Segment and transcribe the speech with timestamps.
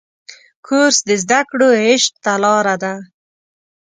[0.67, 2.93] کورس د زده کړو عشق ته لاره ده.